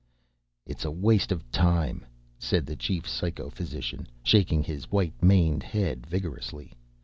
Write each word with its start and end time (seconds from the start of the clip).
"It 0.65 0.79
is 0.79 0.85
a 0.85 0.89
waste 0.89 1.31
of 1.31 1.51
time," 1.51 2.07
said 2.39 2.65
the 2.65 2.75
chief 2.75 3.03
psychophysician, 3.07 4.07
shaking 4.23 4.63
his 4.63 4.89
white 4.91 5.13
maned 5.21 5.61
head 5.61 6.07
vigorously. 6.07 6.73